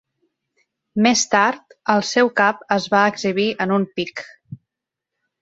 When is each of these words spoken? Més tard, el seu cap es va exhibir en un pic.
Més 1.05 1.21
tard, 1.33 1.75
el 1.97 2.01
seu 2.13 2.31
cap 2.41 2.65
es 2.77 2.89
va 2.95 3.03
exhibir 3.13 3.47
en 3.67 3.77
un 3.79 3.87
pic. 4.01 4.27